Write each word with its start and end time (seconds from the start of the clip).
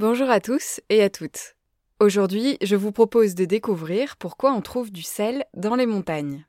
Bonjour 0.00 0.30
à 0.30 0.40
tous 0.40 0.80
et 0.88 1.02
à 1.02 1.10
toutes. 1.10 1.56
Aujourd'hui, 2.00 2.56
je 2.62 2.74
vous 2.74 2.90
propose 2.90 3.34
de 3.34 3.44
découvrir 3.44 4.16
pourquoi 4.16 4.50
on 4.54 4.62
trouve 4.62 4.90
du 4.90 5.02
sel 5.02 5.44
dans 5.52 5.74
les 5.74 5.84
montagnes. 5.84 6.46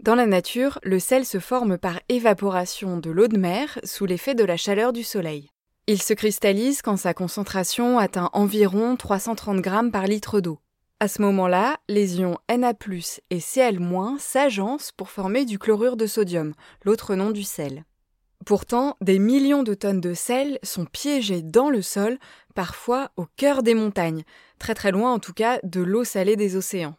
Dans 0.00 0.14
la 0.14 0.24
nature, 0.24 0.78
le 0.82 0.98
sel 0.98 1.26
se 1.26 1.38
forme 1.38 1.76
par 1.76 2.00
évaporation 2.08 2.96
de 2.96 3.10
l'eau 3.10 3.28
de 3.28 3.36
mer 3.36 3.78
sous 3.84 4.06
l'effet 4.06 4.34
de 4.34 4.44
la 4.44 4.56
chaleur 4.56 4.94
du 4.94 5.02
soleil. 5.02 5.50
Il 5.86 6.00
se 6.00 6.14
cristallise 6.14 6.80
quand 6.80 6.96
sa 6.96 7.12
concentration 7.12 7.98
atteint 7.98 8.30
environ 8.32 8.96
330 8.96 9.60
grammes 9.60 9.90
par 9.90 10.06
litre 10.06 10.40
d'eau. 10.40 10.58
À 10.98 11.08
ce 11.08 11.20
moment-là, 11.20 11.76
les 11.90 12.20
ions 12.20 12.38
Na+, 12.48 12.72
et 13.28 13.40
Cl- 13.40 14.18
s'agencent 14.18 14.92
pour 14.92 15.10
former 15.10 15.44
du 15.44 15.58
chlorure 15.58 15.98
de 15.98 16.06
sodium, 16.06 16.54
l'autre 16.82 17.14
nom 17.14 17.30
du 17.30 17.42
sel. 17.42 17.84
Pourtant, 18.46 18.96
des 19.00 19.18
millions 19.18 19.64
de 19.64 19.74
tonnes 19.74 20.00
de 20.00 20.14
sel 20.14 20.60
sont 20.62 20.84
piégées 20.84 21.42
dans 21.42 21.68
le 21.68 21.82
sol, 21.82 22.16
parfois 22.54 23.10
au 23.16 23.26
cœur 23.36 23.64
des 23.64 23.74
montagnes, 23.74 24.22
très 24.60 24.74
très 24.74 24.92
loin 24.92 25.12
en 25.12 25.18
tout 25.18 25.32
cas 25.32 25.58
de 25.64 25.80
l'eau 25.80 26.04
salée 26.04 26.36
des 26.36 26.54
océans. 26.54 26.94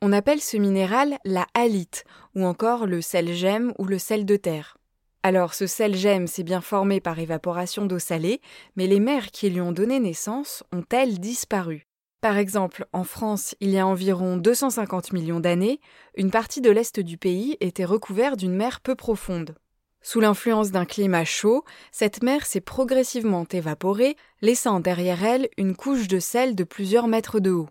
On 0.00 0.12
appelle 0.12 0.40
ce 0.40 0.56
minéral 0.56 1.18
la 1.24 1.46
halite, 1.54 2.04
ou 2.34 2.44
encore 2.44 2.86
le 2.86 3.00
sel 3.00 3.32
gemme 3.32 3.72
ou 3.78 3.84
le 3.84 3.96
sel 3.96 4.26
de 4.26 4.34
terre. 4.34 4.76
Alors 5.22 5.54
ce 5.54 5.68
sel 5.68 5.94
gemme 5.94 6.26
s'est 6.26 6.42
bien 6.42 6.60
formé 6.60 7.00
par 7.00 7.20
évaporation 7.20 7.86
d'eau 7.86 8.00
salée, 8.00 8.40
mais 8.74 8.88
les 8.88 8.98
mers 8.98 9.30
qui 9.30 9.50
lui 9.50 9.60
ont 9.60 9.70
donné 9.70 10.00
naissance 10.00 10.64
ont-elles 10.72 11.20
disparu? 11.20 11.86
Par 12.20 12.38
exemple, 12.38 12.86
en 12.92 13.04
France, 13.04 13.54
il 13.60 13.70
y 13.70 13.78
a 13.78 13.86
environ 13.86 14.36
250 14.36 15.12
millions 15.12 15.38
d'années, 15.38 15.78
une 16.16 16.32
partie 16.32 16.60
de 16.60 16.72
l'est 16.72 16.98
du 16.98 17.18
pays 17.18 17.56
était 17.60 17.84
recouverte 17.84 18.36
d'une 18.36 18.56
mer 18.56 18.80
peu 18.80 18.96
profonde. 18.96 19.54
Sous 20.02 20.20
l'influence 20.20 20.72
d'un 20.72 20.84
climat 20.84 21.24
chaud, 21.24 21.64
cette 21.92 22.22
mer 22.22 22.44
s'est 22.44 22.60
progressivement 22.60 23.46
évaporée, 23.50 24.16
laissant 24.40 24.80
derrière 24.80 25.24
elle 25.24 25.48
une 25.56 25.76
couche 25.76 26.08
de 26.08 26.18
sel 26.18 26.56
de 26.56 26.64
plusieurs 26.64 27.06
mètres 27.06 27.38
de 27.38 27.50
haut. 27.50 27.68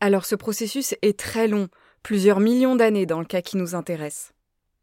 Alors 0.00 0.24
ce 0.24 0.36
processus 0.36 0.94
est 1.02 1.18
très 1.18 1.48
long, 1.48 1.68
plusieurs 2.04 2.38
millions 2.38 2.76
d'années 2.76 3.06
dans 3.06 3.18
le 3.18 3.26
cas 3.26 3.42
qui 3.42 3.56
nous 3.56 3.74
intéresse. 3.74 4.32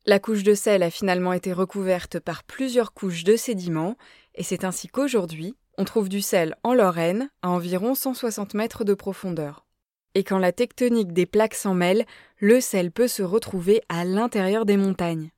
La 0.06 0.20
couche 0.20 0.44
de 0.44 0.54
sel 0.54 0.84
a 0.84 0.92
finalement 0.92 1.32
été 1.32 1.54
recouverte 1.54 2.20
par 2.20 2.44
plusieurs 2.44 2.94
couches 2.94 3.24
de 3.24 3.38
sédiments, 3.38 3.96
et 4.36 4.44
c'est 4.44 4.66
ainsi 4.66 4.90
qu'aujourd'hui, 4.90 5.56
on 5.78 5.86
trouve 5.86 6.10
du 6.10 6.22
sel 6.22 6.56
en 6.64 6.74
Lorraine 6.74 7.30
à 7.42 7.50
environ 7.50 7.96
160 7.96 8.54
mètres 8.54 8.84
de 8.84 8.94
profondeur. 8.94 9.66
Et 10.14 10.24
quand 10.24 10.38
la 10.38 10.52
tectonique 10.52 11.14
des 11.14 11.26
plaques 11.26 11.56
s'en 11.56 11.74
mêle, 11.74 12.06
le 12.38 12.62
sel 12.62 12.92
peut 12.92 13.08
se 13.08 13.24
retrouver 13.24 13.82
à 13.90 14.06
l'intérieur 14.06 14.66
des 14.66 14.78
montagnes. 14.78 15.32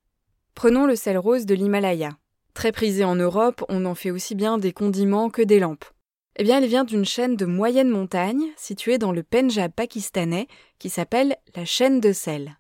Prenons 0.58 0.88
le 0.88 0.96
sel 0.96 1.20
rose 1.20 1.46
de 1.46 1.54
l'Himalaya. 1.54 2.18
Très 2.56 2.72
prisé 2.72 3.04
en 3.04 3.14
Europe, 3.14 3.64
on 3.70 3.86
en 3.86 3.94
fait 3.94 4.10
aussi 4.10 4.34
bien 4.34 4.58
des 4.58 4.74
condiments 4.74 5.30
que 5.30 5.44
des 5.44 5.60
lampes. 5.60 5.86
Eh 6.36 6.44
bien, 6.44 6.60
il 6.60 6.68
vient 6.68 6.84
d'une 6.84 7.06
chaîne 7.06 7.36
de 7.36 7.46
moyenne 7.46 7.90
montagne 7.90 8.44
située 8.58 8.98
dans 8.98 9.12
le 9.12 9.22
Pendjab 9.22 9.72
pakistanais 9.72 10.48
qui 10.80 10.90
s'appelle 10.90 11.38
la 11.56 11.64
chaîne 11.64 12.00
de 12.00 12.12
sel. 12.12 12.58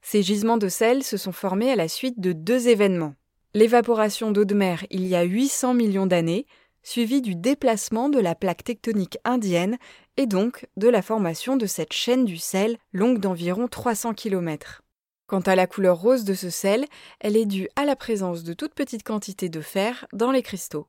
Ces 0.00 0.22
gisements 0.22 0.58
de 0.58 0.68
sel 0.68 1.02
se 1.02 1.16
sont 1.16 1.32
formés 1.32 1.72
à 1.72 1.74
la 1.74 1.88
suite 1.88 2.20
de 2.20 2.30
deux 2.30 2.68
événements. 2.68 3.16
L'évaporation 3.52 4.30
d'eau 4.30 4.44
de 4.44 4.54
mer 4.54 4.86
il 4.90 5.04
y 5.04 5.16
a 5.16 5.24
800 5.24 5.74
millions 5.74 6.06
d'années, 6.06 6.46
suivie 6.84 7.20
du 7.20 7.34
déplacement 7.34 8.10
de 8.10 8.20
la 8.20 8.36
plaque 8.36 8.62
tectonique 8.62 9.18
indienne 9.24 9.76
et 10.16 10.26
donc 10.26 10.68
de 10.76 10.88
la 10.88 11.02
formation 11.02 11.56
de 11.56 11.66
cette 11.66 11.94
chaîne 11.94 12.26
du 12.26 12.36
sel 12.36 12.78
longue 12.92 13.18
d'environ 13.18 13.66
300 13.66 14.14
km. 14.14 14.83
Quant 15.26 15.40
à 15.40 15.56
la 15.56 15.66
couleur 15.66 15.98
rose 15.98 16.24
de 16.24 16.34
ce 16.34 16.50
sel, 16.50 16.84
elle 17.18 17.36
est 17.36 17.46
due 17.46 17.68
à 17.76 17.86
la 17.86 17.96
présence 17.96 18.44
de 18.44 18.52
toutes 18.52 18.74
petites 18.74 19.04
quantités 19.04 19.48
de 19.48 19.62
fer 19.62 20.06
dans 20.12 20.30
les 20.30 20.42
cristaux. 20.42 20.86